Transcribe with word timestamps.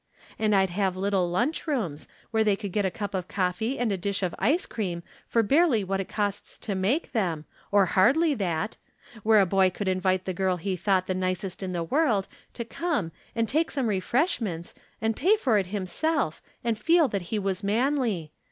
And 0.39 0.55
I'd 0.55 0.71
have 0.71 0.95
little 0.97 1.29
lunch 1.29 1.67
rooms, 1.67 2.07
where 2.31 2.43
they 2.43 2.55
could 2.55 2.71
get 2.71 2.87
a 2.87 2.89
cup 2.89 3.13
of 3.13 3.27
coffee 3.27 3.77
and 3.77 3.91
a 3.91 3.99
dish 3.99 4.23
of 4.23 4.33
ice 4.39 4.65
cream 4.65 5.03
for 5.27 5.43
barely 5.43 5.83
what 5.83 5.99
it 5.99 6.09
costs 6.09 6.57
to 6.57 6.73
make 6.73 7.11
them, 7.11 7.45
or 7.71 7.85
hardly 7.85 8.33
that; 8.33 8.77
where 9.21 9.39
a 9.39 9.45
boy 9.45 9.69
could 9.69 9.87
invite 9.87 10.25
the 10.25 10.33
girl 10.33 10.57
he 10.57 10.75
thought 10.75 11.05
the 11.05 11.13
nicest 11.13 11.61
in 11.61 11.71
the 11.71 11.83
world 11.83 12.27
to 12.55 12.65
come 12.65 13.11
and 13.35 13.47
take 13.47 13.69
some 13.69 13.85
refreshments, 13.85 14.73
and 14.99 15.15
pay 15.15 15.37
for 15.37 15.59
it 15.59 15.67
himself, 15.67 16.41
and 16.63 16.79
feel 16.79 17.07
that 17.07 17.21
he 17.29 17.37
was 17.37 17.63
manly. 17.63 18.31